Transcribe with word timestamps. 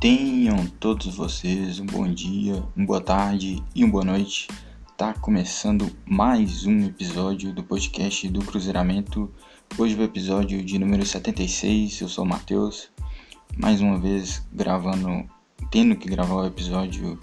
Tenham 0.00 0.66
todos 0.66 1.14
vocês 1.14 1.78
um 1.78 1.84
bom 1.84 2.10
dia, 2.10 2.64
uma 2.74 2.86
boa 2.86 3.02
tarde 3.02 3.62
e 3.74 3.84
uma 3.84 3.92
boa 3.92 4.04
noite. 4.04 4.48
Tá 4.96 5.12
começando 5.12 5.94
mais 6.06 6.64
um 6.64 6.86
episódio 6.86 7.52
do 7.52 7.62
podcast 7.62 8.26
do 8.30 8.42
Cruzeiramento. 8.42 9.30
Hoje 9.76 9.94
é 9.94 9.98
o 9.98 10.02
episódio 10.02 10.64
de 10.64 10.78
número 10.78 11.04
76. 11.04 12.00
Eu 12.00 12.08
sou 12.08 12.24
o 12.24 12.26
Matheus. 12.26 12.90
Mais 13.58 13.82
uma 13.82 13.98
vez 13.98 14.42
gravando, 14.50 15.28
tendo 15.70 15.94
que 15.94 16.08
gravar 16.08 16.36
o 16.36 16.46
episódio 16.46 17.20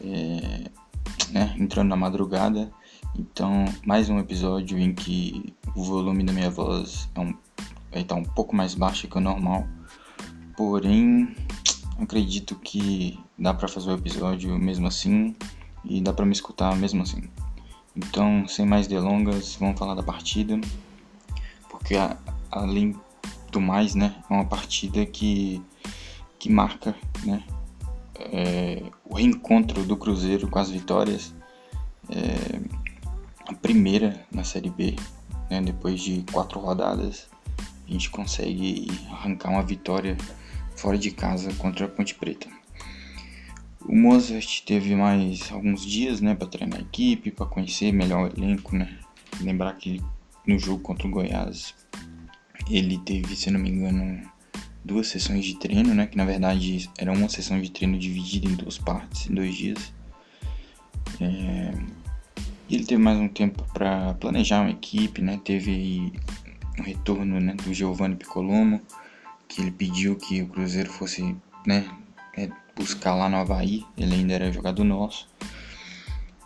é, 0.00 0.70
né, 1.32 1.56
entrando 1.58 1.88
na 1.88 1.96
madrugada. 1.96 2.70
Então, 3.18 3.64
mais 3.84 4.08
um 4.08 4.20
episódio 4.20 4.78
em 4.78 4.94
que 4.94 5.52
o 5.74 5.82
volume 5.82 6.22
da 6.22 6.32
minha 6.32 6.50
voz 6.50 7.10
é 7.16 7.20
um, 7.20 7.34
vai 7.90 8.02
estar 8.02 8.14
um 8.14 8.22
pouco 8.22 8.54
mais 8.54 8.76
baixo 8.76 9.08
que 9.08 9.18
o 9.18 9.20
normal. 9.20 9.66
Porém, 10.56 11.34
acredito 12.02 12.56
que 12.56 13.18
dá 13.38 13.54
para 13.54 13.68
fazer 13.68 13.90
o 13.90 13.94
episódio 13.94 14.58
mesmo 14.58 14.86
assim 14.86 15.34
e 15.84 16.00
dá 16.00 16.12
para 16.12 16.24
me 16.24 16.32
escutar 16.32 16.74
mesmo 16.76 17.02
assim. 17.02 17.22
Então, 17.94 18.46
sem 18.48 18.64
mais 18.64 18.86
delongas, 18.86 19.56
vamos 19.56 19.78
falar 19.78 19.94
da 19.94 20.02
partida, 20.02 20.58
porque 21.68 21.94
a, 21.96 22.16
além 22.50 22.96
do 23.50 23.60
mais, 23.60 23.94
né, 23.94 24.14
é 24.28 24.32
uma 24.32 24.46
partida 24.46 25.04
que 25.04 25.62
que 26.38 26.50
marca, 26.50 26.96
né, 27.24 27.44
é, 28.18 28.82
o 29.04 29.14
reencontro 29.14 29.84
do 29.84 29.96
Cruzeiro 29.96 30.48
com 30.48 30.58
as 30.58 30.68
vitórias, 30.70 31.32
é, 32.08 32.60
a 33.46 33.54
primeira 33.54 34.26
na 34.28 34.42
Série 34.42 34.70
B, 34.70 34.96
né, 35.48 35.60
depois 35.60 36.00
de 36.00 36.24
quatro 36.32 36.58
rodadas, 36.58 37.28
a 37.86 37.92
gente 37.92 38.10
consegue 38.10 38.88
arrancar 39.10 39.50
uma 39.50 39.62
vitória 39.62 40.16
fora 40.76 40.98
de 40.98 41.10
casa 41.10 41.52
contra 41.54 41.86
a 41.86 41.88
Ponte 41.88 42.14
Preta. 42.14 42.48
O 43.84 43.96
Mozart 43.96 44.62
teve 44.64 44.94
mais 44.94 45.50
alguns 45.50 45.84
dias, 45.84 46.20
né, 46.20 46.34
para 46.34 46.46
treinar 46.46 46.78
a 46.78 46.82
equipe, 46.82 47.30
para 47.30 47.46
conhecer 47.46 47.92
melhor 47.92 48.30
o 48.30 48.38
elenco, 48.38 48.76
né. 48.76 48.98
Lembrar 49.40 49.72
que 49.74 50.00
no 50.46 50.58
jogo 50.58 50.80
contra 50.80 51.06
o 51.06 51.10
Goiás 51.10 51.74
ele 52.70 52.98
teve, 52.98 53.34
se 53.34 53.50
não 53.50 53.58
me 53.58 53.70
engano, 53.70 54.22
duas 54.84 55.08
sessões 55.08 55.44
de 55.44 55.58
treino, 55.58 55.94
né, 55.94 56.06
que 56.06 56.16
na 56.16 56.24
verdade 56.24 56.88
era 56.96 57.12
uma 57.12 57.28
sessão 57.28 57.60
de 57.60 57.70
treino 57.70 57.98
dividida 57.98 58.48
em 58.48 58.54
duas 58.54 58.78
partes, 58.78 59.28
em 59.28 59.34
dois 59.34 59.54
dias. 59.54 59.92
É... 61.20 61.72
Ele 62.70 62.84
teve 62.84 63.02
mais 63.02 63.18
um 63.18 63.28
tempo 63.28 63.64
para 63.74 64.14
planejar 64.14 64.62
uma 64.62 64.70
equipe, 64.70 65.20
né, 65.20 65.40
teve 65.44 66.12
um 66.78 66.82
retorno 66.82 67.40
né, 67.40 67.54
do 67.54 67.74
Giovanni 67.74 68.16
Piccolomo, 68.16 68.80
que 69.52 69.60
ele 69.60 69.70
pediu 69.70 70.16
que 70.16 70.42
o 70.42 70.48
Cruzeiro 70.48 70.90
fosse 70.90 71.36
né, 71.66 71.88
é, 72.36 72.48
buscar 72.74 73.14
lá 73.14 73.28
no 73.28 73.36
Havaí, 73.36 73.84
ele 73.96 74.14
ainda 74.14 74.34
era 74.34 74.52
jogador 74.52 74.84
nosso. 74.84 75.28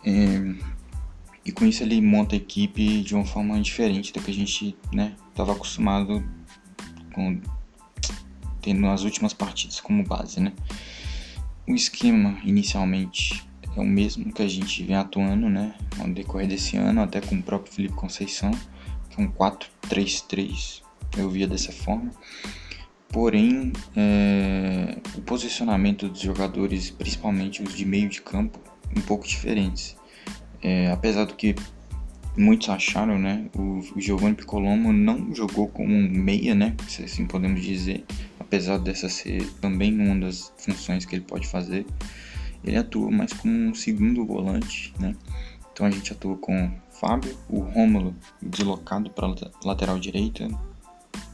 É, 0.03 0.55
e 1.45 1.51
com 1.51 1.65
isso 1.65 1.81
ele 1.81 2.01
monta 2.01 2.35
a 2.35 2.37
equipe 2.37 3.01
de 3.01 3.15
uma 3.15 3.25
forma 3.25 3.59
diferente 3.61 4.11
da 4.11 4.21
que 4.21 4.29
a 4.29 4.33
gente 4.33 4.75
estava 5.31 5.51
né, 5.51 5.55
acostumado 5.55 6.23
com 7.13 7.39
tendo 8.61 8.85
as 8.87 9.03
últimas 9.03 9.33
partidas 9.33 9.79
como 9.79 10.03
base. 10.03 10.41
Né? 10.41 10.51
O 11.65 11.73
esquema 11.73 12.37
inicialmente 12.43 13.47
é 13.75 13.79
o 13.79 13.85
mesmo 13.85 14.33
que 14.33 14.41
a 14.41 14.47
gente 14.47 14.83
vem 14.83 14.97
atuando 14.97 15.47
né, 15.47 15.73
no 15.97 16.13
decorrer 16.13 16.47
desse 16.47 16.75
ano, 16.75 17.01
até 17.01 17.21
com 17.21 17.35
o 17.35 17.41
próprio 17.41 17.71
Felipe 17.71 17.95
Conceição, 17.95 18.51
que 19.09 19.21
é 19.21 19.23
um 19.23 19.31
4-3-3, 19.31 20.81
eu 21.17 21.29
via 21.29 21.47
dessa 21.47 21.71
forma. 21.71 22.11
Porém, 23.09 23.71
é, 23.95 24.97
o 25.15 25.21
posicionamento 25.21 26.09
dos 26.09 26.19
jogadores, 26.19 26.91
principalmente 26.91 27.63
os 27.63 27.73
de 27.73 27.85
meio 27.85 28.09
de 28.09 28.21
campo, 28.21 28.59
um 28.95 29.01
pouco 29.01 29.27
diferentes. 29.27 29.95
É, 30.61 30.91
apesar 30.91 31.25
do 31.25 31.33
que 31.35 31.55
muitos 32.37 32.69
acharam, 32.69 33.17
né, 33.17 33.49
o, 33.55 33.79
o 33.95 34.01
Giovanni 34.01 34.35
Piccolomo 34.35 34.91
não 34.91 35.33
jogou 35.33 35.67
como 35.67 35.93
um 35.93 36.09
meia, 36.09 36.53
né, 36.53 36.75
se 36.87 37.03
assim 37.03 37.25
podemos 37.25 37.61
dizer, 37.61 38.05
apesar 38.39 38.77
dessa 38.77 39.09
ser 39.09 39.43
também 39.61 39.97
uma 39.99 40.15
das 40.15 40.53
funções 40.57 41.05
que 41.05 41.15
ele 41.15 41.23
pode 41.23 41.47
fazer. 41.47 41.85
Ele 42.63 42.77
atua 42.77 43.09
mais 43.09 43.31
como 43.33 43.53
um 43.53 43.73
segundo 43.73 44.25
volante, 44.25 44.93
né. 44.99 45.15
Então 45.71 45.85
a 45.85 45.91
gente 45.91 46.11
atua 46.11 46.35
com 46.37 46.71
Fábio, 46.89 47.37
o 47.47 47.59
Rômulo 47.59 48.15
deslocado 48.41 49.09
para 49.11 49.33
lateral 49.63 49.99
direita, 49.99 50.49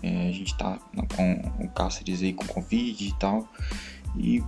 é, 0.02 0.28
a 0.28 0.32
gente 0.32 0.56
tá 0.58 0.80
com 1.16 1.64
o 1.64 1.70
Cáceres 1.70 2.22
aí 2.22 2.34
com 2.34 2.46
Covid 2.46 3.08
e 3.08 3.14
tal. 3.14 3.48
E 4.18 4.44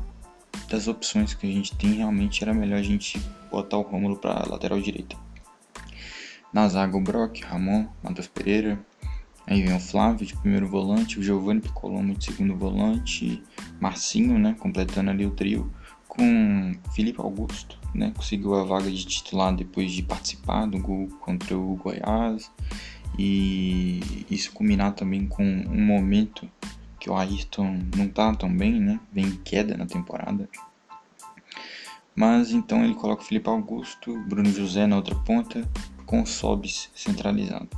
das 0.69 0.87
opções 0.87 1.33
que 1.33 1.47
a 1.47 1.51
gente 1.51 1.75
tem, 1.75 1.93
realmente 1.93 2.43
era 2.43 2.53
melhor 2.53 2.79
a 2.79 2.83
gente 2.83 3.21
botar 3.51 3.77
o 3.77 3.81
Rômulo 3.81 4.17
para 4.17 4.45
lateral 4.47 4.79
direita. 4.81 5.15
Na 6.51 6.67
zaga, 6.67 6.95
o 6.97 7.01
Brock, 7.01 7.41
Ramon, 7.41 7.87
Matheus 8.03 8.27
Pereira. 8.27 8.79
Aí 9.47 9.61
vem 9.61 9.75
o 9.75 9.79
Flávio 9.79 10.25
de 10.25 10.35
primeiro 10.35 10.67
volante, 10.67 11.19
o 11.19 11.23
Giovanni 11.23 11.61
Piccolomo 11.61 12.15
de 12.15 12.25
segundo 12.25 12.55
volante, 12.55 13.43
Marcinho, 13.79 14.39
né, 14.39 14.55
completando 14.59 15.11
ali 15.11 15.23
o 15.23 15.31
trio, 15.31 15.71
com 16.07 16.71
Felipe 16.95 17.21
Augusto, 17.21 17.77
né, 17.93 18.11
conseguiu 18.15 18.55
a 18.55 18.63
vaga 18.63 18.89
de 18.89 19.05
titular 19.05 19.55
depois 19.55 19.91
de 19.91 20.01
participar 20.01 20.65
do 20.65 20.79
gol 20.79 21.09
contra 21.21 21.55
o 21.55 21.75
Goiás 21.75 22.49
e 23.17 24.25
isso 24.29 24.51
culminar 24.51 24.93
também 24.93 25.27
com 25.27 25.43
um 25.43 25.85
momento 25.85 26.49
que 26.99 27.09
o 27.09 27.15
Ayrton 27.15 27.81
não 27.95 28.07
tá 28.07 28.33
tão 28.33 28.55
bem, 28.55 28.79
né? 28.79 28.99
Vem 29.13 29.25
em 29.25 29.37
queda 29.37 29.77
na 29.77 29.85
temporada. 29.85 30.49
Mas 32.15 32.51
então 32.51 32.83
ele 32.83 32.95
coloca 32.95 33.21
o 33.21 33.25
Felipe 33.25 33.49
Augusto, 33.49 34.17
Bruno 34.23 34.49
José 34.51 34.87
na 34.87 34.95
outra 34.95 35.15
ponta, 35.15 35.69
com 36.05 36.21
o 36.21 36.25
Sobis 36.25 36.89
centralizado. 36.95 37.69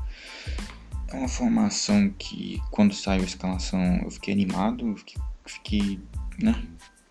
É 1.07 1.15
uma 1.15 1.27
formação 1.27 2.13
que 2.17 2.61
quando 2.69 2.93
saiu 2.93 3.23
a 3.23 3.25
escalação 3.25 4.01
eu 4.03 4.11
fiquei 4.11 4.33
animado, 4.33 4.95
fiquei, 4.97 5.21
fiquei 5.45 5.99
né, 6.41 6.63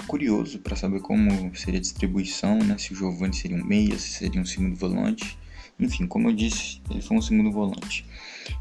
curioso 0.06 0.58
para 0.60 0.76
saber 0.76 1.00
como 1.00 1.54
seria 1.56 1.78
a 1.78 1.82
distribuição, 1.82 2.58
né, 2.58 2.78
se 2.78 2.92
o 2.92 2.96
Giovanni 2.96 3.34
seria 3.34 3.56
um 3.56 3.64
meia, 3.64 3.98
se 3.98 4.10
seria 4.10 4.40
um 4.40 4.44
segundo 4.44 4.76
volante. 4.76 5.36
Enfim, 5.78 6.06
como 6.06 6.28
eu 6.28 6.32
disse, 6.34 6.80
ele 6.90 7.02
foi 7.02 7.16
um 7.16 7.22
segundo 7.22 7.52
volante. 7.52 8.06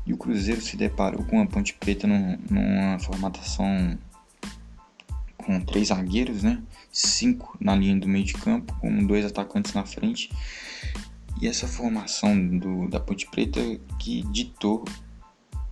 E 0.05 0.13
o 0.13 0.17
Cruzeiro 0.17 0.61
se 0.61 0.75
deparou 0.75 1.23
com 1.25 1.41
a 1.41 1.45
Ponte 1.45 1.73
Preta 1.73 2.07
num, 2.07 2.37
numa 2.49 2.99
formatação 2.99 3.97
com 5.37 5.61
três 5.61 5.89
zagueiros, 5.89 6.43
né? 6.43 6.61
Cinco 6.91 7.55
na 7.59 7.75
linha 7.75 7.95
do 7.97 8.07
meio 8.07 8.25
de 8.25 8.33
campo, 8.33 8.73
com 8.79 9.05
dois 9.05 9.25
atacantes 9.25 9.73
na 9.73 9.85
frente. 9.85 10.29
E 11.41 11.47
essa 11.47 11.67
formação 11.67 12.57
do, 12.57 12.89
da 12.89 12.99
Ponte 12.99 13.27
Preta 13.27 13.61
que 13.99 14.23
ditou 14.31 14.83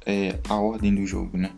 é, 0.06 0.40
a 0.48 0.56
ordem 0.56 0.94
do 0.94 1.06
jogo, 1.06 1.38
né? 1.38 1.52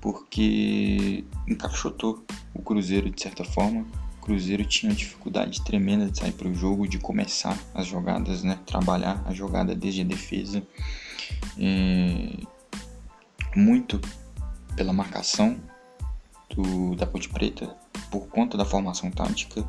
Porque 0.00 1.24
encaixotou 1.48 2.24
o 2.54 2.62
Cruzeiro 2.62 3.10
de 3.10 3.20
certa 3.20 3.44
forma 3.44 3.84
Cruzeiro 4.26 4.64
tinha 4.64 4.92
dificuldade 4.92 5.62
tremenda 5.62 6.10
de 6.10 6.18
sair 6.18 6.32
para 6.32 6.48
o 6.48 6.54
jogo, 6.54 6.88
de 6.88 6.98
começar 6.98 7.56
as 7.72 7.86
jogadas, 7.86 8.42
né? 8.42 8.58
trabalhar 8.66 9.22
a 9.24 9.32
jogada 9.32 9.72
desde 9.72 10.00
a 10.00 10.04
defesa. 10.04 10.60
Muito 13.54 14.00
pela 14.74 14.92
marcação 14.92 15.56
do, 16.50 16.96
da 16.96 17.06
Ponte 17.06 17.28
Preta, 17.28 17.68
por 18.10 18.26
conta 18.26 18.58
da 18.58 18.64
formação 18.64 19.12
tática, 19.12 19.64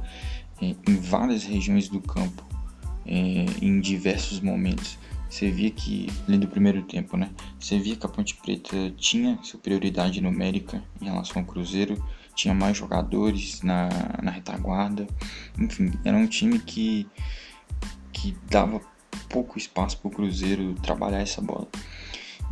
é, 0.60 0.76
em 0.90 0.96
várias 0.96 1.44
regiões 1.44 1.88
do 1.88 2.02
campo, 2.02 2.44
é, 3.06 3.46
em 3.62 3.80
diversos 3.80 4.40
momentos. 4.40 4.98
Você 5.30 5.52
via 5.52 5.70
que, 5.70 6.08
além 6.28 6.40
do 6.40 6.48
primeiro 6.48 6.82
tempo, 6.82 7.16
né? 7.16 7.30
Você 7.60 7.78
via 7.78 7.96
que 7.96 8.06
a 8.08 8.10
Ponte 8.10 8.34
Preta 8.34 8.92
tinha 8.98 9.38
superioridade 9.44 10.20
numérica 10.20 10.84
em 11.00 11.06
relação 11.06 11.44
ao 11.44 11.48
Cruzeiro 11.48 12.04
tinha 12.38 12.54
mais 12.54 12.78
jogadores 12.78 13.62
na, 13.64 13.90
na 14.22 14.32
retaguarda. 14.32 15.08
Enfim, 15.58 15.92
era 16.06 16.16
um 16.16 16.28
time 16.28 16.60
que, 16.60 17.10
que 18.14 18.38
dava 18.48 18.80
pouco 19.28 19.58
espaço 19.58 19.98
para 19.98 20.08
o 20.08 20.12
Cruzeiro 20.12 20.76
trabalhar 20.76 21.20
essa 21.20 21.42
bola. 21.42 21.68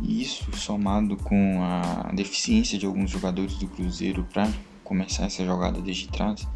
E 0.00 0.20
isso 0.20 0.54
somado 0.54 1.16
com 1.16 1.62
a 1.62 2.10
deficiência 2.12 2.76
de 2.76 2.84
alguns 2.84 3.10
jogadores 3.10 3.54
do 3.54 3.68
Cruzeiro 3.68 4.26
para 4.30 4.50
começar 4.82 5.24
essa 5.24 5.44
jogada 5.44 5.80
desde 5.80 6.08
trás, 6.08 6.46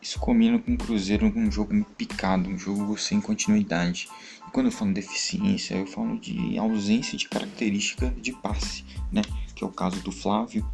isso 0.00 0.18
combina 0.18 0.58
com 0.58 0.72
o 0.72 0.78
Cruzeiro 0.78 1.30
um 1.36 1.50
jogo 1.50 1.84
picado, 1.96 2.48
um 2.48 2.58
jogo 2.58 2.96
sem 2.96 3.20
continuidade. 3.20 4.08
E 4.48 4.50
quando 4.50 4.66
eu 4.66 4.72
falo 4.72 4.94
deficiência, 4.94 5.74
eu 5.74 5.86
falo 5.86 6.18
de 6.18 6.56
ausência 6.58 7.18
de 7.18 7.28
característica 7.28 8.08
de 8.10 8.32
passe, 8.32 8.84
né? 9.12 9.20
Que 9.54 9.62
é 9.62 9.66
o 9.66 9.70
caso 9.70 10.00
do 10.00 10.10
Flávio, 10.10 10.66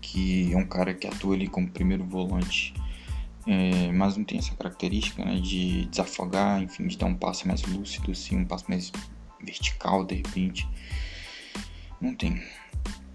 que 0.00 0.52
é 0.52 0.56
um 0.56 0.66
cara 0.66 0.94
que 0.94 1.06
atua 1.06 1.34
ali 1.34 1.46
como 1.46 1.68
primeiro 1.68 2.04
volante, 2.04 2.74
é, 3.46 3.90
mas 3.92 4.16
não 4.16 4.24
tem 4.24 4.38
essa 4.38 4.54
característica 4.54 5.24
né, 5.24 5.40
de 5.40 5.86
desafogar, 5.86 6.62
enfim, 6.62 6.86
de 6.86 6.98
dar 6.98 7.06
um 7.06 7.14
passe 7.14 7.46
mais 7.48 7.62
lúcido, 7.62 8.10
assim, 8.10 8.36
um 8.36 8.44
passe 8.44 8.68
mais 8.68 8.92
vertical 9.42 10.04
de 10.04 10.16
repente. 10.16 10.68
Não 12.00 12.14
tem. 12.14 12.42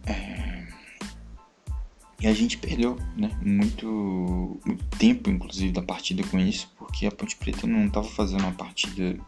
É... 0.06 0.68
E 2.20 2.28
a 2.28 2.34
gente 2.34 2.58
perdeu 2.58 2.98
né, 3.18 3.30
muito, 3.42 4.60
muito 4.66 4.84
tempo, 4.98 5.30
inclusive, 5.30 5.72
da 5.74 5.82
partida 5.82 6.24
com 6.24 6.40
isso, 6.40 6.72
porque 6.78 7.06
a 7.06 7.12
Ponte 7.12 7.36
Preta 7.36 7.68
não 7.68 7.86
estava 7.86 8.08
fazendo 8.08 8.42
uma 8.42 8.54
partida 8.54 9.20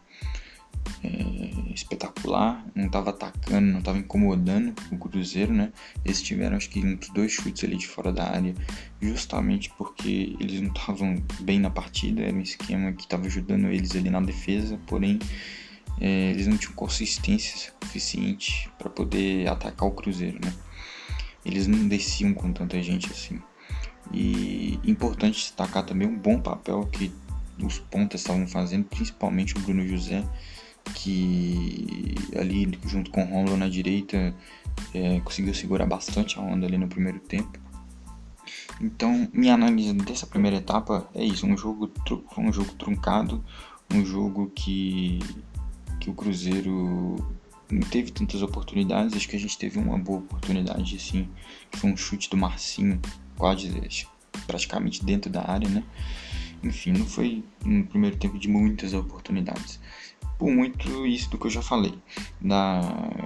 é, 1.04 1.74
espetacular, 1.74 2.66
não 2.74 2.88
estava 2.88 3.10
atacando, 3.12 3.72
não 3.72 3.80
estava 3.80 3.98
incomodando 3.98 4.74
o 4.92 4.98
Cruzeiro, 4.98 5.54
né? 5.54 5.72
Eles 6.04 6.22
tiveram 6.22 6.57
acho 6.57 6.69
que 6.69 6.80
uns 6.80 7.10
dois 7.10 7.31
chutes 7.31 7.63
ali 7.63 7.77
de 7.77 7.88
fora 7.88 8.12
da 8.12 8.30
área, 8.30 8.54
justamente 9.01 9.72
porque 9.77 10.36
eles 10.39 10.62
não 10.62 10.69
estavam 10.69 11.22
bem 11.42 11.60
na 11.60 11.69
partida, 11.69 12.22
era 12.22 12.36
um 12.36 12.42
esquema 12.42 12.92
que 12.94 13.04
estava 13.04 13.25
ajudando 13.25 13.68
eles 13.68 13.95
ali 13.95 14.10
na 14.10 14.22
defesa, 14.22 14.80
porém 14.88 15.19
é, 16.00 16.31
eles 16.31 16.48
não 16.48 16.57
tinham 16.57 16.74
consistência 16.74 17.72
suficiente 17.83 18.69
para 18.77 18.89
poder 18.89 19.48
atacar 19.48 19.88
o 19.88 19.92
Cruzeiro, 19.92 20.39
né? 20.44 20.54
Eles 21.45 21.68
não 21.68 21.88
desciam 21.88 22.33
com 22.33 22.51
tanta 22.51 22.81
gente 22.81 23.12
assim. 23.12 23.39
E 24.12 24.80
importante 24.83 25.39
destacar 25.39 25.86
também 25.86 26.07
um 26.07 26.18
bom 26.18 26.39
papel 26.39 26.86
que 26.92 27.12
os 27.63 27.80
pontas 27.80 28.22
estavam 28.22 28.48
fazendo, 28.48 28.86
principalmente 28.86 29.56
o 29.56 29.60
Bruno 29.60 29.88
José, 29.88 30.24
que 30.93 32.15
ali 32.37 32.77
junto 32.85 33.11
com 33.11 33.23
o 33.23 33.27
Romulo 33.27 33.57
na 33.57 33.67
direita 33.67 34.35
é, 34.93 35.19
conseguiu 35.21 35.53
segurar 35.53 35.85
bastante 35.85 36.37
a 36.37 36.41
onda 36.41 36.65
ali 36.65 36.77
no 36.77 36.87
primeiro 36.87 37.19
tempo. 37.19 37.59
Então, 38.79 39.27
minha 39.33 39.53
análise 39.53 39.93
dessa 39.93 40.27
primeira 40.27 40.57
etapa 40.57 41.09
é 41.13 41.23
isso: 41.23 41.45
um 41.45 41.57
jogo, 41.57 41.91
um 42.37 42.51
jogo 42.51 42.73
truncado, 42.73 43.43
um 43.91 44.05
jogo 44.05 44.51
que, 44.53 45.19
que 45.99 46.09
o 46.09 46.13
Cruzeiro 46.13 47.15
não 47.71 47.81
teve 47.89 48.11
tantas 48.11 48.41
oportunidades. 48.41 49.15
Acho 49.15 49.29
que 49.29 49.35
a 49.35 49.39
gente 49.39 49.57
teve 49.57 49.79
uma 49.79 49.97
boa 49.97 50.19
oportunidade, 50.19 50.95
assim, 50.95 51.27
que 51.71 51.79
foi 51.79 51.89
um 51.89 51.97
chute 51.97 52.29
do 52.29 52.38
Marcinho, 52.38 52.99
quase 53.38 53.71
praticamente 54.45 55.03
dentro 55.03 55.31
da 55.31 55.49
área, 55.49 55.69
né? 55.69 55.83
Enfim, 56.63 56.91
não 56.91 57.05
foi 57.05 57.43
um 57.65 57.83
primeiro 57.83 58.17
tempo 58.17 58.38
de 58.38 58.47
muitas 58.47 58.93
oportunidades 58.93 59.79
por 60.37 60.49
muito 60.49 61.05
isso 61.05 61.29
do 61.29 61.37
que 61.37 61.47
eu 61.47 61.51
já 61.51 61.61
falei, 61.61 61.97
da, 62.41 62.81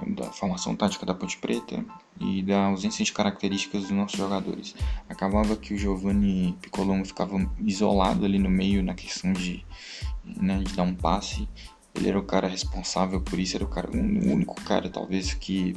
da 0.06 0.24
formação 0.32 0.76
tática 0.76 1.04
da 1.04 1.14
Ponte 1.14 1.36
Preta 1.38 1.84
e 2.20 2.42
da 2.42 2.66
ausência 2.66 3.04
de 3.04 3.12
características 3.12 3.82
dos 3.82 3.90
nossos 3.90 4.18
jogadores. 4.18 4.74
Acabava 5.08 5.56
que 5.56 5.74
o 5.74 5.78
Giovanni 5.78 6.56
Piccolomo 6.60 7.04
ficava 7.04 7.36
isolado 7.64 8.24
ali 8.24 8.38
no 8.38 8.50
meio 8.50 8.82
na 8.82 8.94
questão 8.94 9.32
de, 9.32 9.64
né, 10.24 10.58
de 10.58 10.74
dar 10.74 10.84
um 10.84 10.94
passe. 10.94 11.48
Ele 11.94 12.08
era 12.08 12.18
o 12.18 12.22
cara 12.22 12.46
responsável 12.46 13.20
por 13.20 13.38
isso, 13.38 13.56
era 13.56 13.64
o, 13.64 13.68
cara, 13.68 13.90
o 13.90 14.32
único 14.32 14.54
cara 14.62 14.88
talvez 14.88 15.34
que 15.34 15.74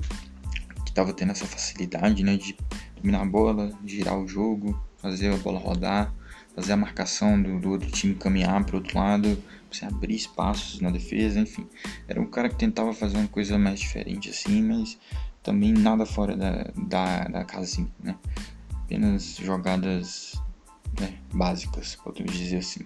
estava 0.85 1.11
tendo 1.11 1.31
essa 1.31 1.45
facilidade 1.45 2.23
né, 2.23 2.37
de 2.37 2.55
dominar 2.97 3.21
a 3.21 3.25
bola, 3.25 3.71
girar 3.83 4.19
o 4.19 4.27
jogo, 4.27 4.79
fazer 4.97 5.33
a 5.33 5.37
bola 5.37 5.59
rodar, 5.59 6.13
fazer 6.55 6.73
a 6.73 6.77
marcação 6.77 7.41
do, 7.41 7.59
do 7.59 7.71
outro 7.71 7.89
time 7.89 8.13
caminhar 8.13 8.63
para 8.63 8.75
o 8.75 8.79
outro 8.79 8.97
lado, 8.97 9.43
você 9.73 9.85
abrir 9.85 10.15
espaços 10.15 10.79
na 10.79 10.89
defesa, 10.89 11.39
enfim. 11.39 11.67
Era 12.07 12.21
um 12.21 12.25
cara 12.25 12.49
que 12.49 12.55
tentava 12.55 12.93
fazer 12.93 13.17
uma 13.17 13.27
coisa 13.27 13.57
mais 13.57 13.79
diferente 13.79 14.29
assim, 14.29 14.61
mas 14.61 14.97
também 15.41 15.73
nada 15.73 16.05
fora 16.05 16.35
da, 16.35 16.71
da, 16.75 17.23
da 17.25 17.43
casinha, 17.43 17.91
né? 18.01 18.15
Apenas 18.73 19.37
jogadas 19.37 20.41
né, 20.99 21.17
básicas, 21.33 21.95
podemos 21.95 22.33
dizer 22.33 22.57
assim. 22.57 22.85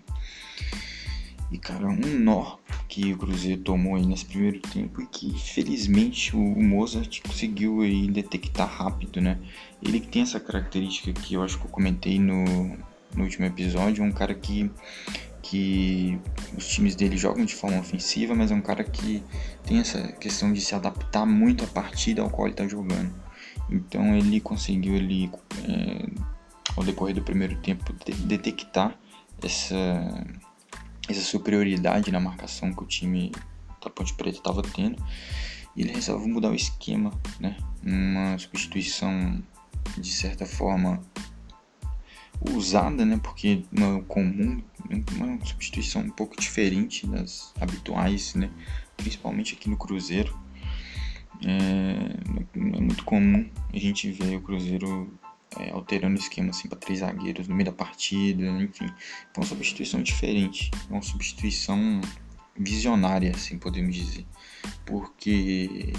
E 1.49 1.57
cara, 1.57 1.87
um 1.87 2.19
nó 2.19 2.57
que 2.89 3.13
o 3.13 3.17
Cruzeiro 3.17 3.61
tomou 3.61 3.95
aí 3.95 4.05
nesse 4.05 4.25
primeiro 4.25 4.59
tempo 4.59 5.01
e 5.01 5.07
que 5.07 5.39
felizmente 5.39 6.35
o 6.35 6.39
Mozart 6.39 7.21
conseguiu 7.21 7.81
aí 7.81 8.07
detectar 8.09 8.67
rápido, 8.67 9.21
né? 9.21 9.39
Ele 9.81 9.99
que 9.99 10.07
tem 10.07 10.23
essa 10.23 10.39
característica 10.39 11.13
que 11.13 11.35
eu 11.35 11.43
acho 11.43 11.57
que 11.57 11.65
eu 11.65 11.69
comentei 11.69 12.19
no, 12.19 12.43
no 13.15 13.23
último 13.23 13.45
episódio, 13.45 14.03
um 14.03 14.11
cara 14.11 14.33
que 14.33 14.69
que 15.41 16.19
os 16.57 16.67
times 16.67 16.95
dele 16.95 17.17
jogam 17.17 17.45
de 17.45 17.55
forma 17.55 17.79
ofensiva, 17.79 18.35
mas 18.35 18.51
é 18.51 18.55
um 18.55 18.61
cara 18.61 18.83
que 18.83 19.23
tem 19.65 19.79
essa 19.79 20.11
questão 20.13 20.51
de 20.51 20.61
se 20.61 20.75
adaptar 20.75 21.25
muito 21.25 21.63
à 21.63 21.67
partida 21.67 22.21
ao 22.21 22.29
qual 22.29 22.47
ele 22.47 22.53
está 22.53 22.67
jogando. 22.67 23.13
Então 23.69 24.15
ele 24.15 24.39
conseguiu 24.39 24.95
ele, 24.95 25.29
é, 25.67 26.05
ao 26.75 26.83
decorrer 26.83 27.15
do 27.15 27.21
primeiro 27.21 27.57
tempo 27.57 27.93
detectar 28.25 28.97
essa, 29.43 29.75
essa 31.07 31.21
superioridade 31.21 32.11
na 32.11 32.19
marcação 32.19 32.73
que 32.73 32.83
o 32.83 32.87
time 32.87 33.31
da 33.83 33.89
Ponte 33.89 34.13
Preta 34.13 34.37
estava 34.37 34.61
tendo 34.61 35.01
e 35.75 35.81
ele 35.81 35.93
resolveu 35.93 36.27
mudar 36.27 36.49
o 36.49 36.55
esquema, 36.55 37.11
né? 37.39 37.55
Uma 37.83 38.37
substituição 38.37 39.41
de 39.97 40.11
certa 40.11 40.45
forma 40.45 41.01
usada, 42.41 43.05
né? 43.05 43.19
Porque 43.21 43.63
é 43.75 44.01
comum, 44.07 44.61
uma 45.15 45.45
substituição 45.45 46.01
um 46.01 46.09
pouco 46.09 46.39
diferente 46.39 47.05
das 47.07 47.53
habituais, 47.59 48.35
né? 48.35 48.49
Principalmente 48.95 49.55
aqui 49.55 49.69
no 49.69 49.77
Cruzeiro. 49.77 50.37
É, 51.45 52.15
é 52.55 52.81
muito 52.81 53.03
comum 53.03 53.47
a 53.71 53.77
gente 53.77 54.11
ver 54.11 54.37
o 54.37 54.41
Cruzeiro 54.41 55.13
é, 55.59 55.71
alterando 55.71 56.15
o 56.15 56.19
esquema 56.19 56.49
assim 56.49 56.67
para 56.67 56.77
três 56.77 56.99
zagueiros 56.99 57.47
no 57.47 57.55
meio 57.55 57.65
da 57.65 57.71
partida, 57.71 58.43
enfim, 58.61 58.87
foi 59.33 59.43
uma 59.43 59.45
substituição 59.45 60.01
diferente, 60.01 60.71
uma 60.89 61.01
substituição 61.01 62.01
visionária, 62.55 63.31
assim 63.31 63.57
podemos 63.57 63.95
dizer, 63.95 64.25
porque 64.85 65.93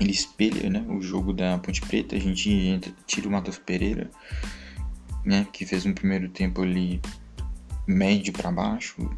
ele 0.00 0.10
espelha 0.10 0.68
né, 0.68 0.84
o 0.88 1.00
jogo 1.00 1.32
da 1.32 1.58
Ponte 1.58 1.80
Preta, 1.82 2.16
a 2.16 2.18
gente 2.18 2.50
entra, 2.50 2.92
tira 3.06 3.28
o 3.28 3.30
Matheus 3.30 3.58
Pereira, 3.58 4.10
né, 5.24 5.46
que 5.52 5.64
fez 5.64 5.86
um 5.86 5.92
primeiro 5.92 6.28
tempo 6.28 6.62
ali 6.62 7.00
médio 7.86 8.32
para 8.32 8.50
baixo. 8.50 9.10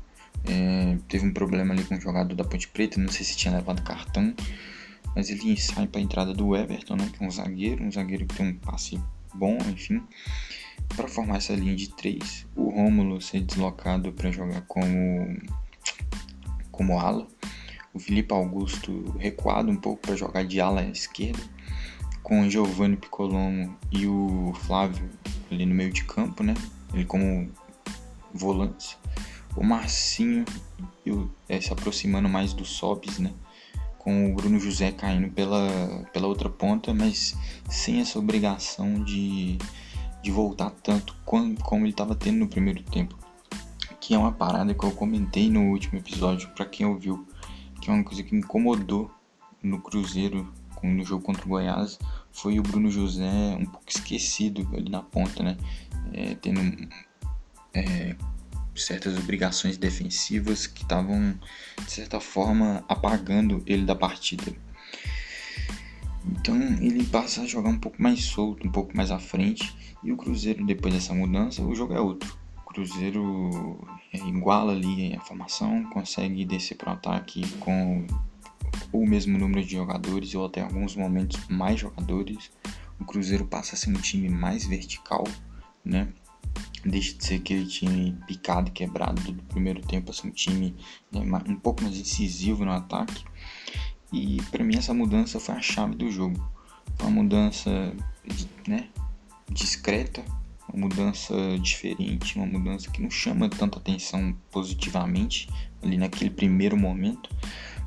É, 0.45 0.97
teve 1.09 1.27
um 1.27 1.33
problema 1.33 1.75
ali 1.75 1.83
com 1.85 1.97
o 1.97 2.01
jogador 2.01 2.35
da 2.35 2.45
Ponte 2.45 2.69
Preta, 2.69 3.01
não 3.01 3.11
sei 3.11 3.25
se 3.25 3.37
tinha 3.37 3.55
levado 3.55 3.83
cartão, 3.83 4.33
mas 5.15 5.29
ele 5.29 5.57
sai 5.57 5.87
para 5.87 6.01
a 6.01 6.05
entrada 6.05 6.33
do 6.33 6.55
Everton, 6.55 6.97
né, 6.97 7.11
que 7.13 7.23
é 7.23 7.27
um 7.27 7.31
zagueiro, 7.31 7.85
um 7.85 7.91
zagueiro 7.91 8.27
que 8.27 8.37
tem 8.37 8.47
um 8.47 8.55
passe 8.55 9.01
bom, 9.35 9.59
enfim, 9.69 10.03
para 10.95 11.09
formar 11.09 11.39
essa 11.39 11.55
linha 11.55 11.75
de 11.75 11.89
três. 11.89 12.47
O 12.55 12.71
Rômulo 12.71 13.21
ser 13.21 13.41
deslocado 13.41 14.13
para 14.13 14.31
jogar 14.31 14.63
como 14.63 15.37
como 16.71 17.01
ala, 17.01 17.27
o 17.95 17.99
Felipe 17.99 18.35
Augusto 18.35 19.17
recuado 19.19 19.71
um 19.71 19.77
pouco 19.77 20.03
para 20.03 20.15
jogar 20.15 20.45
de 20.45 20.61
ala 20.61 20.85
esquerda, 20.85 21.43
com 22.23 22.43
o 22.43 22.51
Giovanni 22.51 22.97
Piccolomo 22.97 23.75
e 23.91 24.07
o 24.07 24.53
Flávio 24.67 25.09
ali 25.51 25.67
no 25.67 25.75
meio 25.75 25.93
de 25.93 26.05
campo, 26.05 26.43
né? 26.43 26.55
Ele 26.93 27.05
como 27.05 27.51
volante. 28.33 28.99
O 29.57 29.65
Marcinho 29.65 30.45
é, 31.49 31.61
se 31.61 31.73
aproximando 31.73 32.29
mais 32.29 32.53
do 32.53 32.65
Sobis, 32.65 33.19
né? 33.19 33.33
Com 33.99 34.31
o 34.31 34.35
Bruno 34.35 34.61
José 34.61 34.93
caindo 34.93 35.31
pela, 35.31 36.05
pela 36.13 36.27
outra 36.27 36.49
ponta, 36.49 36.93
mas 36.93 37.37
sem 37.69 38.01
essa 38.01 38.19
obrigação 38.19 39.03
de, 39.03 39.59
de 40.23 40.31
voltar 40.31 40.71
tanto 40.71 41.17
como, 41.25 41.59
como 41.63 41.85
ele 41.85 41.91
estava 41.91 42.15
tendo 42.15 42.39
no 42.39 42.49
primeiro 42.49 42.83
tempo. 42.83 43.17
Que 44.01 44.15
é 44.15 44.19
uma 44.19 44.33
parada 44.33 44.75
que 44.75 44.85
eu 44.85 44.93
comentei 44.93 45.51
no 45.51 45.71
último 45.71 45.99
episódio, 45.99 46.49
para 46.51 46.67
quem 46.67 46.87
ouviu, 46.87 47.27
que 47.81 47.91
é 47.91 47.93
uma 47.93 48.05
coisa 48.05 48.23
que 48.23 48.33
me 48.33 48.41
incomodou 48.41 49.11
no 49.63 49.81
Cruzeiro 49.81 50.53
no 50.83 51.05
jogo 51.05 51.25
contra 51.25 51.45
o 51.45 51.49
Goiás 51.49 51.99
foi 52.37 52.59
o 52.59 52.63
Bruno 52.63 52.91
José 52.91 53.57
um 53.59 53.65
pouco 53.65 53.89
esquecido 53.89 54.69
ali 54.75 54.91
na 54.91 55.03
ponta, 55.03 55.43
né? 55.43 55.57
É, 56.13 56.35
tendo 56.35 56.61
é, 57.75 58.15
certas 58.75 59.17
obrigações 59.19 59.79
defensivas 59.79 60.67
que 60.67 60.83
estavam, 60.83 61.39
de 61.83 61.91
certa 61.91 62.21
forma, 62.21 62.85
apagando 62.89 63.63
ele 63.67 63.85
da 63.85 63.95
partida. 63.95 64.53
Então 66.27 66.57
ele 66.81 67.05
passa 67.05 67.43
a 67.43 67.47
jogar 67.47 67.71
um 67.71 67.79
pouco 67.79 68.03
mais 68.03 68.25
solto, 68.25 68.67
um 68.69 68.71
pouco 68.71 68.95
mais 68.97 69.11
à 69.11 69.19
frente. 69.19 69.75
E 70.05 70.13
o 70.13 70.17
Cruzeiro, 70.17 70.65
depois 70.65 70.93
dessa 70.93 71.15
mudança, 71.15 71.63
o 71.63 71.75
jogo 71.75 71.95
é 71.95 72.01
outro. 72.01 72.37
O 72.65 72.67
Cruzeiro 72.67 73.89
é, 74.13 74.19
iguala 74.19 74.73
ali 74.73 75.15
a 75.17 75.21
formação, 75.21 75.85
consegue 75.85 76.45
descer 76.45 76.77
para 76.77 76.91
o 76.91 76.95
ataque 76.95 77.49
com 77.61 78.07
o 78.93 79.07
mesmo 79.07 79.39
número 79.39 79.65
de 79.65 79.73
jogadores 79.73 80.35
ou 80.35 80.47
até 80.47 80.61
alguns 80.61 80.97
momentos 80.97 81.41
mais 81.49 81.81
jogadores. 81.81 82.51
O 82.99 83.05
Cruzeiro 83.05 83.47
passa 83.47 83.75
a 83.75 83.79
ser 83.79 83.91
um 83.91 84.01
time 84.01 84.29
mais 84.29 84.67
vertical, 84.67 85.25
né? 85.85 86.09
Deixa 86.85 87.17
de 87.17 87.25
ser 87.25 87.35
aquele 87.37 87.67
time 87.67 88.17
picado 88.27 88.71
quebrado 88.71 89.21
do 89.21 89.43
primeiro 89.45 89.81
tempo, 89.83 90.11
a 90.11 90.15
ser 90.15 90.29
um 90.29 90.31
time 90.31 90.75
né, 91.13 91.21
um 91.49 91.57
pouco 91.57 91.83
mais 91.83 91.97
incisivo 91.97 92.65
no 92.65 92.73
ataque. 92.73 93.25
E 94.13 94.41
para 94.51 94.65
mim 94.65 94.77
essa 94.77 94.95
mudança 94.95 95.41
foi 95.41 95.57
a 95.57 95.61
chave 95.61 95.95
do 95.95 96.11
jogo. 96.11 96.43
Uma 97.01 97.11
mudança 97.11 97.93
né, 98.67 98.89
discreta, 99.51 100.25
uma 100.73 100.87
mudança 100.87 101.35
diferente, 101.61 102.37
uma 102.37 102.47
mudança 102.47 102.91
que 102.91 103.03
não 103.03 103.11
chama 103.11 103.49
tanta 103.49 103.79
atenção 103.79 104.37
positivamente 104.51 105.49
ali 105.83 105.97
naquele 105.97 106.31
primeiro 106.31 106.77
momento, 106.77 107.31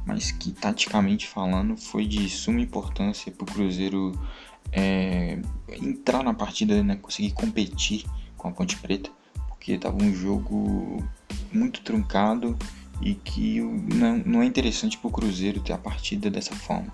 mas 0.09 0.31
que 0.31 0.51
taticamente 0.51 1.27
falando 1.27 1.77
foi 1.77 2.07
de 2.07 2.27
suma 2.27 2.59
importância 2.59 3.31
para 3.31 3.43
o 3.43 3.45
Cruzeiro 3.45 4.19
é, 4.71 5.39
entrar 5.69 6.23
na 6.23 6.33
partida, 6.33 6.81
né, 6.81 6.95
conseguir 6.95 7.31
competir 7.31 8.05
com 8.35 8.47
a 8.47 8.51
Ponte 8.51 8.75
Preta, 8.77 9.11
porque 9.47 9.73
estava 9.73 9.95
um 10.01 10.11
jogo 10.11 11.03
muito 11.53 11.81
truncado 11.81 12.57
e 13.03 13.13
que 13.13 13.61
não, 13.61 14.17
não 14.25 14.41
é 14.41 14.45
interessante 14.45 14.97
para 14.97 15.07
o 15.07 15.11
Cruzeiro 15.11 15.61
ter 15.61 15.73
a 15.73 15.77
partida 15.77 16.27
dessa 16.27 16.55
forma. 16.55 16.91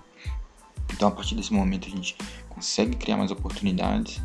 Então, 0.92 1.08
a 1.08 1.10
partir 1.10 1.34
desse 1.34 1.54
momento, 1.54 1.88
a 1.88 1.90
gente 1.90 2.16
consegue 2.50 2.96
criar 2.96 3.16
mais 3.16 3.30
oportunidades. 3.30 4.20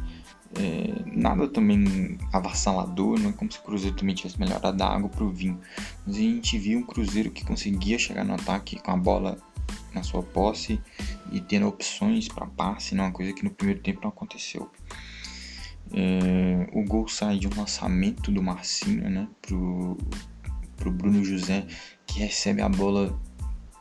É, 0.60 1.04
nada 1.06 1.48
também 1.48 2.18
avassalador, 2.34 3.20
não 3.20 3.30
é 3.30 3.34
como 3.34 3.52
se 3.52 3.58
o 3.60 3.62
Cruzeiro 3.62 3.96
também 3.96 4.14
tivesse 4.14 4.40
melhorado 4.40 4.84
a 4.84 4.88
água 4.88 5.10
para 5.10 5.24
o 5.24 5.30
vinho. 5.30 5.60
Mas 6.06 6.18
a 6.18 6.20
gente 6.20 6.58
viu 6.58 6.80
um 6.80 6.84
Cruzeiro 6.84 7.32
que 7.32 7.46
conseguia 7.46 7.98
chegar 7.98 8.26
no 8.26 8.34
ataque 8.34 8.82
com 8.82 8.92
a 8.92 8.98
bola 8.98 9.38
na 9.94 10.04
sua 10.04 10.24
posse 10.24 10.80
e 11.32 11.40
tendo 11.40 11.68
opções 11.68 12.28
para 12.28 12.46
passe, 12.46 12.96
não 12.96 13.06
é 13.06 13.08
uma 13.08 13.14
coisa 13.14 13.34
que 13.34 13.44
no 13.44 13.52
primeiro 13.52 13.82
tempo 13.82 14.02
não 14.02 14.10
aconteceu. 14.10 14.70
É, 15.94 16.70
o 16.74 16.84
gol 16.84 17.08
sai 17.08 17.38
de 17.38 17.48
um 17.48 17.52
lançamento 17.56 18.32
do 18.32 18.42
Marcinho 18.42 19.10
né, 19.10 19.28
pro, 19.42 19.98
pro 20.78 20.92
Bruno 20.92 21.24
José, 21.24 21.66
que 22.06 22.20
recebe 22.20 22.62
a 22.62 22.70
bola 22.70 23.20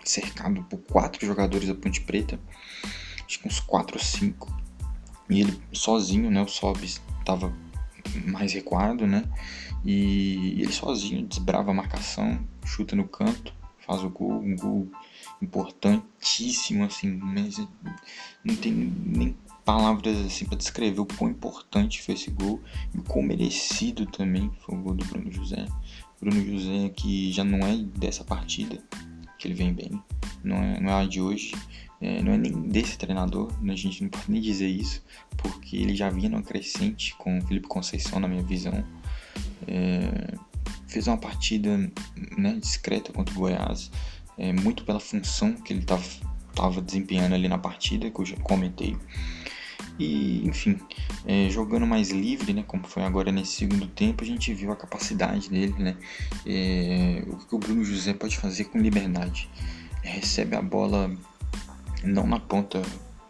cercado 0.04 0.62
por 0.64 0.78
quatro 0.78 1.24
jogadores 1.24 1.68
da 1.68 1.74
Ponte 1.74 2.00
Preta, 2.00 2.40
acho 3.24 3.40
que 3.40 3.46
uns 3.46 3.60
quatro 3.60 3.96
ou 3.96 4.04
cinco, 4.04 4.52
e 5.30 5.40
ele 5.40 5.60
sozinho, 5.72 6.30
né, 6.30 6.42
o 6.42 6.48
Sobis 6.48 7.00
estava 7.18 7.52
mais 8.26 8.52
recuado, 8.52 9.06
né, 9.06 9.24
e 9.84 10.60
ele 10.60 10.72
sozinho 10.72 11.26
desbrava 11.26 11.70
a 11.70 11.74
marcação, 11.74 12.38
chuta 12.64 12.96
no 12.96 13.06
canto, 13.06 13.54
faz 13.86 14.04
o 14.04 14.10
gol, 14.10 14.42
um 14.42 14.56
gol 14.56 14.88
importantíssimo, 15.40 16.84
assim, 16.84 17.08
mas 17.08 17.58
não 18.44 18.56
tem 18.56 18.72
nem 18.72 19.36
palavras 19.64 20.18
assim 20.18 20.44
para 20.46 20.56
descrever 20.56 21.00
o 21.00 21.06
quão 21.06 21.30
importante 21.30 22.02
foi 22.02 22.14
esse 22.14 22.30
gol 22.30 22.60
e 22.94 22.98
o 22.98 23.02
quão 23.02 23.22
merecido 23.22 24.06
também 24.06 24.50
foi 24.60 24.76
o 24.76 24.80
gol 24.80 24.94
do 24.94 25.04
Bruno 25.04 25.30
José. 25.30 25.66
Bruno 26.20 26.44
José 26.44 26.88
que 26.90 27.32
já 27.32 27.44
não 27.44 27.58
é 27.66 27.76
dessa 27.76 28.24
partida, 28.24 28.82
que 29.40 29.48
ele 29.48 29.54
vem 29.54 29.72
bem, 29.72 30.02
não 30.44 30.56
é, 30.56 30.80
não 30.80 30.90
é 30.90 31.02
a 31.02 31.06
de 31.06 31.20
hoje, 31.20 31.54
é, 31.98 32.22
não 32.22 32.32
é 32.32 32.36
nem 32.36 32.52
desse 32.68 32.98
treinador, 32.98 33.50
a 33.66 33.74
gente 33.74 34.02
não 34.02 34.10
pode 34.10 34.30
nem 34.30 34.40
dizer 34.40 34.68
isso, 34.68 35.02
porque 35.38 35.78
ele 35.78 35.96
já 35.96 36.10
vinha 36.10 36.28
numa 36.28 36.42
crescente 36.42 37.14
com 37.16 37.38
o 37.38 37.42
Felipe 37.46 37.66
Conceição, 37.66 38.20
na 38.20 38.28
minha 38.28 38.42
visão. 38.42 38.84
É, 39.66 40.34
fez 40.86 41.06
uma 41.06 41.16
partida 41.16 41.90
né, 42.36 42.58
discreta 42.60 43.12
contra 43.12 43.34
o 43.34 43.38
Goiás, 43.38 43.90
é, 44.36 44.52
muito 44.52 44.84
pela 44.84 45.00
função 45.00 45.54
que 45.54 45.72
ele 45.72 45.80
estava 45.80 46.82
desempenhando 46.82 47.34
ali 47.34 47.48
na 47.48 47.58
partida, 47.58 48.10
que 48.10 48.20
eu 48.20 48.26
já 48.26 48.36
comentei. 48.36 48.96
E, 50.00 50.48
enfim, 50.48 50.78
é, 51.26 51.50
jogando 51.50 51.86
mais 51.86 52.08
livre, 52.10 52.54
né, 52.54 52.64
como 52.66 52.84
foi 52.84 53.02
agora 53.02 53.30
nesse 53.30 53.52
segundo 53.52 53.86
tempo, 53.86 54.24
a 54.24 54.26
gente 54.26 54.54
viu 54.54 54.72
a 54.72 54.76
capacidade 54.76 55.50
dele, 55.50 55.74
né, 55.78 55.94
é, 56.46 57.22
o 57.26 57.36
que 57.36 57.54
o 57.54 57.58
Bruno 57.58 57.84
José 57.84 58.14
pode 58.14 58.38
fazer 58.38 58.64
com 58.64 58.78
liberdade. 58.78 59.50
recebe 60.02 60.56
a 60.56 60.62
bola 60.62 61.14
não 62.02 62.26
na 62.26 62.40
ponta 62.40 62.80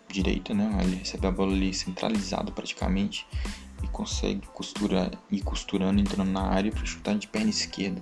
direita, 0.09 0.55
né, 0.55 0.79
ele 0.83 0.95
recebe 0.95 1.27
a 1.27 1.33
bola 1.33 1.53
ali 1.53 1.75
centralizado 1.75 2.53
praticamente 2.53 3.27
e 3.83 3.89
consegue 3.89 4.47
costurar, 4.55 5.11
ir 5.29 5.41
costurando, 5.41 6.01
entrando 6.01 6.31
na 6.31 6.43
área 6.43 6.71
para 6.71 6.87
chutar 6.87 7.19
de 7.19 7.27
perna 7.27 7.51
esquerda. 7.51 8.01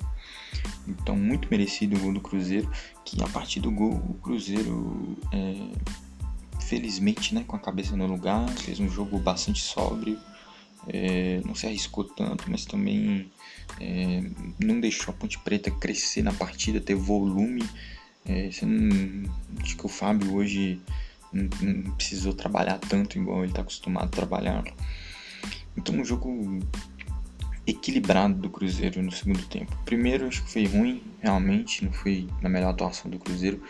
Então, 0.87 1.17
muito 1.17 1.49
merecido 1.51 1.97
o 1.97 2.01
gol 2.01 2.13
do 2.13 2.21
Cruzeiro, 2.21 2.71
que 3.03 3.23
a 3.23 3.29
partir 3.29 3.61
do 3.61 3.71
gol, 3.71 3.95
o 3.95 4.15
Cruzeiro, 4.23 5.17
é, 5.33 5.71
felizmente, 6.69 7.35
né, 7.35 7.45
com 7.47 7.57
a 7.57 7.59
cabeça 7.59 7.97
no 7.97 8.07
lugar, 8.07 8.47
fez 8.51 8.79
um 8.79 8.89
jogo 8.89 9.19
bastante 9.19 9.63
sóbrio, 9.63 10.19
é, 10.87 11.41
não 11.45 11.55
se 11.55 11.67
arriscou 11.67 12.05
tanto, 12.05 12.45
mas 12.51 12.67
também 12.67 13.31
é, 13.81 14.23
não 14.63 14.79
deixou 14.79 15.13
a 15.13 15.17
Ponte 15.17 15.39
Preta 15.39 15.71
crescer 15.71 16.23
na 16.23 16.33
partida, 16.33 16.81
ter 16.81 16.95
volume. 16.95 17.65
É, 18.27 18.51
não, 18.63 19.31
acho 19.63 19.77
que 19.77 19.87
o 19.87 19.89
Fábio 19.89 20.35
hoje 20.35 20.81
não, 21.33 21.49
não 21.63 21.91
precisou 21.93 22.35
trabalhar 22.35 22.79
tanto 22.79 23.19
igual 23.19 23.41
ele 23.41 23.51
está 23.51 23.63
acostumado 23.63 24.07
a 24.07 24.09
trabalhar. 24.09 24.65
Então, 25.77 25.95
um 25.95 26.05
jogo 26.05 26.61
equilibrado 27.67 28.35
do 28.35 28.51
Cruzeiro 28.51 29.03
no 29.03 29.13
segundo 29.13 29.45
tempo. 29.47 29.77
Primeiro, 29.85 30.27
acho 30.27 30.43
que 30.43 30.51
foi 30.51 30.65
ruim, 30.67 31.03
realmente, 31.21 31.85
não 31.85 31.93
foi 31.93 32.29
na 32.41 32.49
melhor 32.49 32.71
atuação 32.71 33.11
do 33.11 33.19
Cruzeiro, 33.19 33.63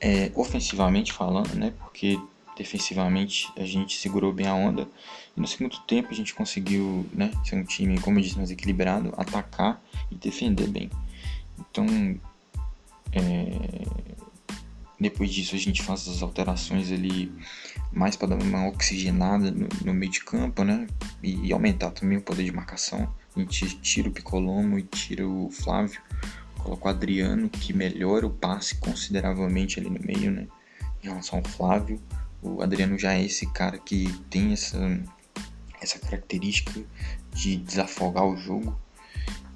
é, 0.00 0.30
ofensivamente 0.34 1.12
falando, 1.12 1.54
né? 1.54 1.72
Porque 1.78 2.18
defensivamente 2.56 3.52
a 3.56 3.64
gente 3.64 3.96
segurou 3.98 4.32
bem 4.32 4.46
a 4.46 4.54
onda. 4.54 4.88
E 5.36 5.40
no 5.40 5.46
segundo 5.46 5.78
tempo 5.80 6.08
a 6.10 6.14
gente 6.14 6.34
conseguiu, 6.34 7.06
né? 7.12 7.30
Ser 7.44 7.56
um 7.56 7.64
time, 7.64 8.00
como 8.00 8.18
eu 8.18 8.22
disse, 8.22 8.36
mais 8.36 8.50
equilibrado, 8.50 9.12
atacar 9.16 9.82
e 10.10 10.14
defender 10.14 10.68
bem. 10.68 10.90
Então, 11.58 11.86
é, 13.12 14.06
depois 14.98 15.32
disso 15.32 15.54
a 15.54 15.58
gente 15.58 15.82
faz 15.82 16.08
as 16.08 16.22
alterações 16.22 16.90
ali 16.90 17.32
mais 17.92 18.16
para 18.16 18.28
dar 18.28 18.42
uma 18.42 18.66
oxigenada 18.68 19.50
no, 19.50 19.68
no, 19.84 19.94
meio 19.94 20.10
de 20.10 20.24
campo, 20.24 20.64
né? 20.64 20.86
E, 21.22 21.46
e, 21.46 21.52
aumentar 21.52 21.90
também 21.90 22.18
o 22.18 22.22
poder 22.22 22.44
de 22.44 22.52
marcação. 22.52 23.12
A 23.34 23.40
gente 23.40 23.78
tira 23.80 24.08
o 24.08 24.12
Picolomo 24.12 24.78
e 24.78 24.82
tira 24.82 25.26
o 25.26 25.50
Flávio, 25.50 26.00
coloca 26.66 26.86
o 26.86 26.90
Adriano, 26.90 27.48
que 27.48 27.72
melhora 27.72 28.26
o 28.26 28.30
passe 28.30 28.74
consideravelmente 28.76 29.78
ali 29.78 29.88
no 29.88 30.00
meio, 30.04 30.32
né? 30.32 30.48
Em 31.02 31.06
relação 31.06 31.38
ao 31.38 31.44
Flávio. 31.44 32.00
O 32.42 32.60
Adriano 32.60 32.98
já 32.98 33.12
é 33.12 33.24
esse 33.24 33.46
cara 33.52 33.78
que 33.78 34.12
tem 34.28 34.52
essa, 34.52 34.78
essa 35.80 35.98
característica 36.00 36.82
de 37.32 37.56
desafogar 37.56 38.24
o 38.24 38.36
jogo. 38.36 38.76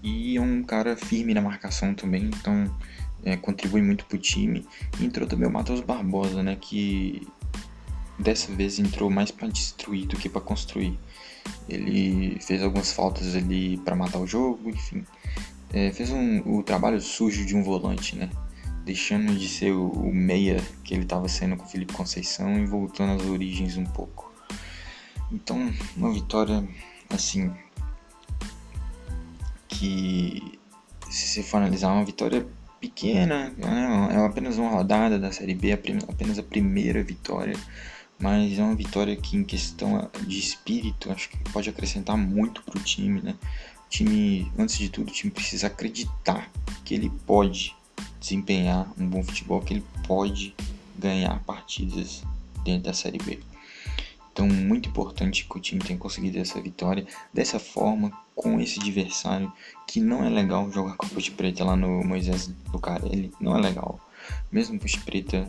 E 0.02 0.36
é 0.36 0.40
um 0.40 0.62
cara 0.62 0.96
firme 0.96 1.34
na 1.34 1.42
marcação 1.42 1.92
também, 1.94 2.26
então 2.26 2.72
é, 3.24 3.36
contribui 3.36 3.82
muito 3.82 4.04
pro 4.06 4.16
time. 4.16 4.64
E 5.00 5.04
entrou 5.04 5.26
também 5.26 5.48
o 5.48 5.52
Matheus 5.52 5.80
Barbosa, 5.80 6.44
né? 6.44 6.56
Que 6.60 7.26
dessa 8.18 8.52
vez 8.54 8.78
entrou 8.78 9.10
mais 9.10 9.32
para 9.32 9.48
destruir 9.48 10.06
do 10.06 10.16
que 10.16 10.28
para 10.28 10.40
construir. 10.40 10.96
Ele 11.68 12.38
fez 12.40 12.62
algumas 12.62 12.92
faltas 12.92 13.34
ali 13.34 13.78
para 13.78 13.96
matar 13.96 14.20
o 14.20 14.26
jogo, 14.26 14.70
enfim. 14.70 15.04
É, 15.72 15.92
fez 15.92 16.10
um, 16.10 16.58
o 16.58 16.62
trabalho 16.62 17.00
sujo 17.00 17.44
de 17.44 17.54
um 17.54 17.62
volante, 17.62 18.16
né? 18.16 18.28
Deixando 18.84 19.34
de 19.34 19.48
ser 19.48 19.72
o, 19.72 19.88
o 19.88 20.14
meia 20.14 20.60
que 20.82 20.94
ele 20.94 21.04
estava 21.04 21.28
sendo 21.28 21.56
com 21.56 21.64
o 21.64 21.68
Felipe 21.68 21.92
Conceição 21.92 22.58
e 22.58 22.66
voltando 22.66 23.20
às 23.20 23.28
origens 23.28 23.76
um 23.76 23.84
pouco. 23.84 24.32
Então, 25.30 25.72
uma 25.96 26.12
vitória 26.12 26.66
assim 27.08 27.52
que 29.68 30.58
se 31.08 31.28
você 31.28 31.42
for 31.42 31.58
analisar 31.58 31.92
uma 31.92 32.04
vitória 32.04 32.46
pequena, 32.80 33.52
né? 33.56 34.08
é 34.12 34.24
apenas 34.24 34.58
uma 34.58 34.70
rodada 34.70 35.18
da 35.18 35.30
Série 35.30 35.54
B, 35.54 35.72
apenas 35.72 36.38
a 36.38 36.42
primeira 36.42 37.02
vitória 37.02 37.54
mas 38.20 38.58
é 38.58 38.62
uma 38.62 38.74
vitória 38.74 39.16
que 39.16 39.36
em 39.36 39.42
questão 39.42 40.10
de 40.26 40.38
espírito 40.38 41.10
acho 41.10 41.30
que 41.30 41.38
pode 41.50 41.70
acrescentar 41.70 42.16
muito 42.18 42.62
para 42.62 42.78
o 42.78 42.82
time, 42.82 43.22
né? 43.22 43.34
Time, 43.90 44.50
antes 44.56 44.78
de 44.78 44.88
tudo, 44.88 45.08
o 45.08 45.12
time 45.12 45.30
precisa 45.30 45.66
acreditar 45.66 46.50
que 46.84 46.94
ele 46.94 47.10
pode 47.26 47.76
desempenhar 48.20 48.90
um 48.96 49.06
bom 49.06 49.22
futebol, 49.22 49.60
que 49.60 49.74
ele 49.74 49.84
pode 50.06 50.54
ganhar 50.96 51.38
partidas 51.40 52.22
dentro 52.64 52.84
da 52.84 52.94
Série 52.94 53.18
B. 53.18 53.40
Então, 54.32 54.46
muito 54.46 54.88
importante 54.88 55.44
que 55.44 55.56
o 55.56 55.60
time 55.60 55.80
tenha 55.80 55.98
conseguido 55.98 56.38
essa 56.38 56.60
vitória 56.60 57.06
dessa 57.34 57.58
forma, 57.58 58.12
com 58.34 58.60
esse 58.60 58.80
adversário, 58.80 59.52
que 59.86 60.00
não 60.00 60.24
é 60.24 60.30
legal 60.30 60.70
jogar 60.70 60.96
com 60.96 61.04
a 61.04 61.08
Ponte 61.08 61.30
Preta 61.32 61.64
lá 61.64 61.76
no 61.76 62.02
Moisés 62.04 62.50
Lucarelli, 62.72 63.32
não 63.40 63.56
é 63.56 63.60
legal. 63.60 64.00
Mesmo 64.50 64.78
Ponte 64.78 64.98
Preta 65.00 65.48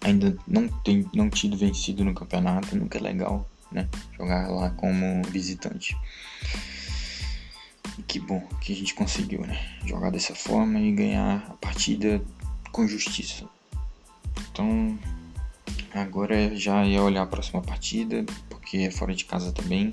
ainda 0.00 0.36
não 0.46 0.68
tem 0.68 1.08
não 1.12 1.28
tido 1.28 1.56
vencido 1.56 2.04
no 2.04 2.14
campeonato, 2.14 2.74
nunca 2.74 2.98
é 2.98 3.00
legal, 3.00 3.48
né? 3.70 3.88
Jogar 4.16 4.48
lá 4.48 4.70
como 4.70 5.22
visitante. 5.24 5.96
E 7.98 8.02
que 8.02 8.18
bom 8.18 8.40
que 8.60 8.72
a 8.72 8.76
gente 8.76 8.94
conseguiu, 8.94 9.40
né? 9.42 9.60
Jogar 9.84 10.10
dessa 10.10 10.34
forma 10.34 10.78
e 10.80 10.92
ganhar 10.92 11.44
a 11.48 11.54
partida 11.54 12.22
com 12.72 12.86
justiça. 12.86 13.44
Então, 14.50 14.98
agora 15.92 16.54
já 16.56 16.84
ia 16.84 17.02
olhar 17.02 17.22
a 17.22 17.26
próxima 17.26 17.60
partida, 17.60 18.24
porque 18.48 18.78
é 18.78 18.90
fora 18.90 19.14
de 19.14 19.24
casa 19.24 19.52
também. 19.52 19.92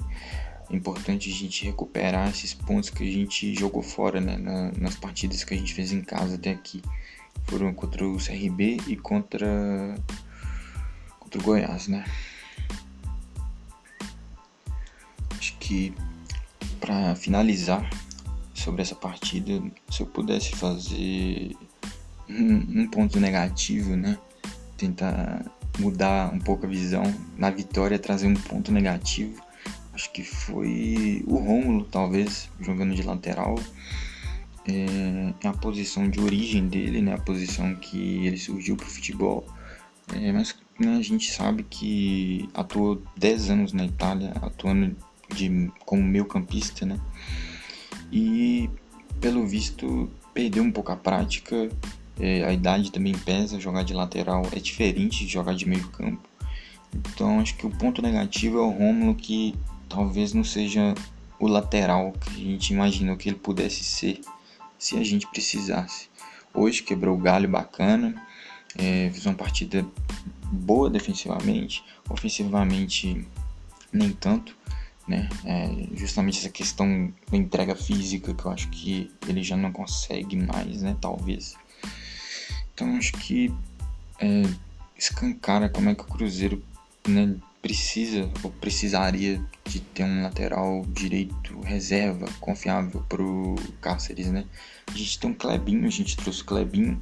É 0.69 0.75
importante 0.75 1.29
a 1.29 1.33
gente 1.33 1.65
recuperar 1.65 2.29
esses 2.29 2.53
pontos 2.53 2.89
que 2.89 3.03
a 3.03 3.11
gente 3.11 3.53
jogou 3.55 3.81
fora, 3.81 4.21
né? 4.21 4.37
nas 4.77 4.95
partidas 4.95 5.43
que 5.43 5.53
a 5.53 5.57
gente 5.57 5.73
fez 5.73 5.91
em 5.91 6.01
casa 6.01 6.35
até 6.35 6.51
aqui 6.51 6.81
foram 7.45 7.73
contra 7.73 8.05
o 8.07 8.17
CRB 8.17 8.77
e 8.87 8.95
contra 8.95 9.95
contra 11.19 11.39
o 11.39 11.43
Goiás, 11.43 11.87
né? 11.87 12.05
Acho 15.37 15.57
que 15.57 15.93
para 16.79 17.15
finalizar 17.15 17.89
sobre 18.53 18.81
essa 18.81 18.95
partida, 18.95 19.61
se 19.89 20.01
eu 20.01 20.07
pudesse 20.07 20.55
fazer 20.55 21.55
um, 22.29 22.81
um 22.81 22.87
ponto 22.87 23.19
negativo, 23.19 23.95
né? 23.95 24.17
Tentar 24.77 25.45
mudar 25.79 26.33
um 26.33 26.39
pouco 26.39 26.65
a 26.65 26.69
visão, 26.69 27.03
na 27.37 27.49
vitória 27.49 27.99
trazer 27.99 28.27
um 28.27 28.33
ponto 28.33 28.71
negativo. 28.71 29.43
Acho 29.93 30.11
que 30.11 30.23
foi 30.23 31.23
o 31.25 31.37
Rômulo, 31.37 31.85
talvez, 31.85 32.49
jogando 32.59 32.95
de 32.95 33.03
lateral. 33.03 33.55
É, 34.67 35.47
a 35.47 35.53
posição 35.53 36.09
de 36.09 36.19
origem 36.19 36.67
dele, 36.67 37.01
né, 37.01 37.13
a 37.13 37.19
posição 37.19 37.75
que 37.75 38.25
ele 38.25 38.37
surgiu 38.37 38.75
para 38.75 38.87
o 38.87 38.89
futebol. 38.89 39.45
É, 40.13 40.31
mas 40.31 40.55
né, 40.79 40.97
a 40.97 41.01
gente 41.01 41.31
sabe 41.31 41.63
que 41.63 42.49
atuou 42.53 43.01
10 43.17 43.49
anos 43.51 43.73
na 43.73 43.85
Itália, 43.85 44.33
atuando 44.41 44.95
de, 45.35 45.71
como 45.85 46.01
meio 46.01 46.25
campista, 46.25 46.85
né? 46.85 46.99
E 48.11 48.69
pelo 49.19 49.45
visto 49.45 50.09
perdeu 50.33 50.63
um 50.63 50.71
pouco 50.71 50.91
a 50.91 50.95
prática, 50.95 51.69
é, 52.19 52.43
a 52.43 52.53
idade 52.53 52.91
também 52.91 53.13
pesa, 53.13 53.59
jogar 53.59 53.83
de 53.83 53.93
lateral 53.93 54.43
é 54.51 54.59
diferente 54.59 55.25
de 55.25 55.31
jogar 55.31 55.53
de 55.53 55.67
meio 55.67 55.87
campo. 55.89 56.27
Então 56.93 57.39
acho 57.39 57.55
que 57.55 57.65
o 57.65 57.69
ponto 57.69 58.01
negativo 58.01 58.57
é 58.57 58.61
o 58.61 58.69
Romulo 58.69 59.15
que 59.15 59.55
talvez 59.89 60.33
não 60.33 60.43
seja 60.43 60.95
o 61.39 61.47
lateral 61.47 62.13
que 62.13 62.29
a 62.29 62.51
gente 62.51 62.73
imaginou 62.73 63.17
que 63.17 63.29
ele 63.29 63.37
pudesse 63.37 63.83
ser 63.83 64.21
se 64.77 64.97
a 64.97 65.03
gente 65.03 65.27
precisasse. 65.27 66.09
Hoje 66.53 66.83
quebrou 66.83 67.15
o 67.15 67.21
galho 67.21 67.49
bacana, 67.49 68.15
é, 68.77 69.09
fez 69.11 69.25
uma 69.25 69.35
partida 69.35 69.85
boa 70.51 70.89
defensivamente, 70.89 71.83
ofensivamente 72.09 73.25
nem 73.91 74.11
tanto, 74.11 74.55
né? 75.07 75.29
É 75.43 75.95
justamente 75.95 76.39
essa 76.39 76.49
questão 76.49 77.13
da 77.29 77.37
entrega 77.37 77.75
física 77.75 78.33
que 78.33 78.45
eu 78.45 78.51
acho 78.51 78.69
que 78.69 79.11
ele 79.27 79.43
já 79.43 79.55
não 79.55 79.71
consegue 79.71 80.35
mais, 80.35 80.81
né? 80.81 80.95
Talvez. 80.99 81.55
Então 82.73 82.95
acho 82.97 83.13
que 83.13 83.53
é, 84.19 84.43
escancara 84.97 85.69
como 85.69 85.89
é 85.89 85.95
que 85.95 86.01
o 86.01 86.07
Cruzeiro 86.07 86.63
né, 87.07 87.35
precisa 87.61 88.29
ou 88.43 88.51
precisaria 88.51 89.41
de 89.65 89.79
ter 89.79 90.03
um 90.03 90.23
lateral 90.23 90.85
direito 90.87 91.59
reserva 91.61 92.27
confiável 92.39 93.03
pro 93.07 93.55
Cáceres, 93.81 94.27
né? 94.27 94.45
A 94.87 94.97
gente 94.97 95.19
tem 95.19 95.29
um 95.29 95.33
Clebinho, 95.33 95.87
a 95.87 95.91
gente 95.91 96.17
trouxe 96.17 96.41
o 96.41 96.45
Clebinho 96.45 97.01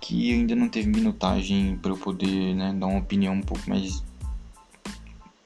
que 0.00 0.32
ainda 0.32 0.54
não 0.54 0.68
teve 0.68 0.88
minutagem 0.88 1.76
para 1.76 1.92
eu 1.92 1.96
poder 1.96 2.54
né, 2.54 2.74
dar 2.74 2.86
uma 2.86 2.98
opinião 2.98 3.34
um 3.34 3.42
pouco 3.42 3.68
mais 3.68 4.02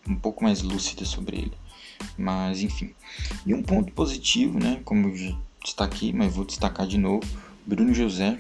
um 0.09 0.16
pouco 0.16 0.45
mais 0.45 0.62
lúcida 0.62 1.04
sobre 1.04 1.37
ele. 1.38 1.63
Mas 2.16 2.62
enfim. 2.62 2.90
E 3.46 3.54
um 3.54 3.62
ponto 3.62 3.92
positivo, 3.92 4.58
né, 4.58 4.80
como 4.84 5.08
eu 5.08 5.37
destaquei, 5.62 6.12
mas 6.12 6.34
vou 6.34 6.44
destacar 6.44 6.87
de 6.87 6.99
novo, 6.99 7.26
Bruno 7.66 7.94
José 7.94 8.38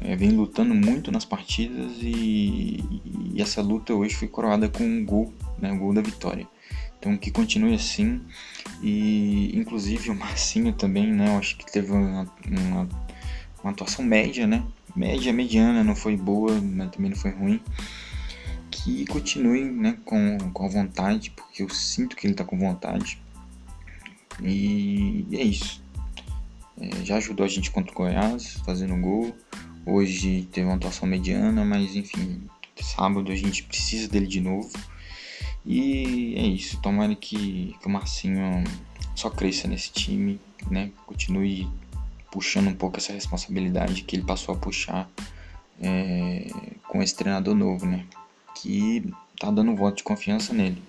é, 0.00 0.16
vem 0.16 0.30
lutando 0.30 0.74
muito 0.74 1.12
nas 1.12 1.24
partidas 1.24 1.92
e, 2.00 2.82
e, 3.34 3.40
essa 3.40 3.62
luta 3.62 3.94
hoje 3.94 4.14
foi 4.14 4.28
coroada 4.28 4.68
com 4.68 4.84
um 4.84 5.04
gol, 5.04 5.32
né, 5.58 5.70
um 5.72 5.78
gol 5.78 5.92
da 5.92 6.00
vitória. 6.00 6.46
Então 6.98 7.16
que 7.16 7.30
continue 7.30 7.74
assim 7.74 8.20
e 8.82 9.52
inclusive 9.54 10.10
o 10.10 10.14
Marcinho 10.14 10.72
também, 10.72 11.06
né, 11.06 11.28
eu 11.28 11.38
acho 11.38 11.56
que 11.56 11.70
teve 11.70 11.92
uma, 11.92 12.30
uma, 12.46 12.88
uma 13.62 13.72
atuação 13.72 14.04
média, 14.04 14.46
né, 14.46 14.64
média, 14.96 15.32
mediana, 15.32 15.84
não 15.84 15.94
foi 15.94 16.16
boa, 16.16 16.52
mas 16.60 16.90
também 16.90 17.10
não 17.10 17.16
foi 17.16 17.30
ruim. 17.30 17.60
Que 18.84 19.06
continue 19.06 19.64
né, 19.64 19.98
com, 20.04 20.38
com 20.52 20.64
a 20.66 20.68
vontade, 20.68 21.30
porque 21.30 21.62
eu 21.62 21.70
sinto 21.70 22.14
que 22.14 22.26
ele 22.26 22.34
está 22.34 22.44
com 22.44 22.58
vontade. 22.58 23.18
E, 24.42 25.26
é 25.32 25.42
isso. 25.42 25.82
É, 26.78 27.04
já 27.04 27.16
ajudou 27.16 27.46
a 27.46 27.48
gente 27.48 27.70
contra 27.70 27.90
o 27.90 27.94
Goiás, 27.94 28.60
fazendo 28.64 28.94
gol. 29.00 29.34
Hoje 29.86 30.46
teve 30.52 30.66
uma 30.66 30.76
atuação 30.76 31.08
mediana, 31.08 31.64
mas 31.64 31.96
enfim, 31.96 32.42
sábado 32.82 33.32
a 33.32 33.36
gente 33.36 33.62
precisa 33.62 34.06
dele 34.06 34.26
de 34.26 34.40
novo. 34.40 34.70
E 35.64 36.34
é 36.36 36.46
isso. 36.46 36.78
Tomara 36.80 37.14
que, 37.14 37.74
que 37.80 37.86
o 37.86 37.90
Marcinho 37.90 38.64
só 39.14 39.30
cresça 39.30 39.66
nesse 39.66 39.90
time, 39.92 40.38
né? 40.70 40.90
Continue 41.06 41.68
puxando 42.30 42.68
um 42.68 42.74
pouco 42.74 42.98
essa 42.98 43.12
responsabilidade 43.12 44.02
que 44.02 44.16
ele 44.16 44.24
passou 44.24 44.54
a 44.54 44.58
puxar 44.58 45.08
é, 45.80 46.48
com 46.88 47.02
esse 47.02 47.14
treinador 47.14 47.54
novo, 47.54 47.86
né? 47.86 48.04
Que 48.54 49.12
tá 49.38 49.50
dando 49.50 49.76
voto 49.76 49.98
de 49.98 50.04
confiança 50.04 50.52
nele. 50.52 50.82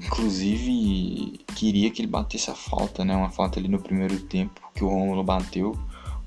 Inclusive, 0.00 1.38
queria 1.54 1.90
que 1.90 2.02
ele 2.02 2.08
batesse 2.08 2.50
a 2.50 2.54
falta, 2.54 3.04
né? 3.04 3.14
Uma 3.14 3.30
falta 3.30 3.60
ali 3.60 3.68
no 3.68 3.80
primeiro 3.80 4.18
tempo 4.20 4.60
que 4.74 4.82
o 4.82 4.88
Romulo 4.88 5.22
bateu. 5.22 5.78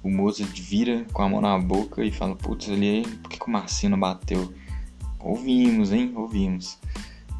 O 0.02 0.10
Mozart 0.10 0.62
vira 0.62 1.06
com 1.12 1.24
a 1.24 1.30
mão 1.30 1.42
na 1.42 1.58
boca 1.58 2.04
e 2.04 2.12
fala: 2.12 2.36
Putz, 2.36 2.70
ali, 2.70 3.02
por 3.24 3.30
que, 3.30 3.40
que 3.40 3.48
o 3.48 3.52
Marcino 3.52 3.98
bateu? 3.98 4.54
Ouvimos, 5.20 5.92
hein? 5.92 6.14
Ouvimos. 6.16 6.78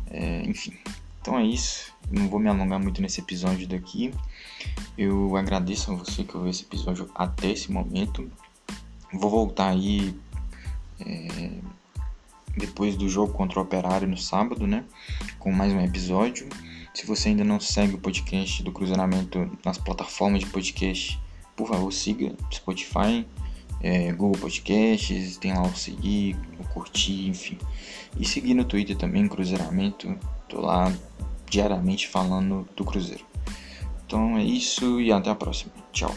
É, 0.10 0.42
enfim, 0.44 0.74
então 1.22 1.38
é 1.38 1.44
isso. 1.44 1.94
Não 2.10 2.28
vou 2.28 2.40
me 2.40 2.50
alongar 2.50 2.80
muito 2.80 3.02
nesse 3.02 3.22
episódio 3.22 3.68
daqui. 3.68 4.12
Eu 4.98 5.36
agradeço 5.36 5.92
a 5.92 5.96
você 5.96 6.24
que 6.24 6.36
ouviu 6.36 6.50
esse 6.50 6.64
episódio 6.64 7.10
até 7.16 7.52
esse 7.52 7.72
momento. 7.72 8.30
Vou 9.14 9.30
voltar 9.30 9.70
aí 9.70 10.16
é, 11.00 11.52
depois 12.58 12.96
do 12.96 13.08
jogo 13.10 13.34
contra 13.34 13.60
o 13.60 13.64
Operário 13.64 14.08
no 14.08 14.18
sábado, 14.18 14.66
né? 14.66 14.86
Com 15.40 15.52
mais 15.52 15.74
um 15.74 15.82
episódio. 15.82 16.48
Se 16.94 17.06
você 17.06 17.30
ainda 17.30 17.44
não 17.44 17.60
segue 17.60 17.96
o 17.96 17.98
podcast 17.98 18.64
do 18.64 18.72
Cruzeiramento 18.72 19.50
nas 19.66 19.78
plataformas 19.78 20.40
de 20.40 20.46
podcast, 20.46 21.20
por 21.56 21.68
favor 21.68 21.92
siga 21.92 22.34
Spotify, 22.54 23.26
é, 23.82 24.12
Google 24.14 24.40
Podcasts, 24.40 25.38
tem 25.38 25.54
lá 25.54 25.64
o 25.64 25.76
seguir, 25.76 26.36
o 26.60 26.64
curtir, 26.70 27.28
enfim. 27.28 27.58
E 28.18 28.26
seguir 28.26 28.54
no 28.54 28.64
Twitter 28.64 28.96
também, 28.96 29.28
Cruzeiramento. 29.28 30.18
Tô 30.48 30.62
lá 30.62 30.92
diariamente 31.50 32.08
falando 32.08 32.68
do 32.76 32.84
Cruzeiro. 32.84 33.26
Então 34.06 34.38
é 34.38 34.44
isso 34.44 35.02
e 35.02 35.12
até 35.12 35.30
a 35.30 35.36
próxima. 35.36 35.72
Tchau. 35.92 36.16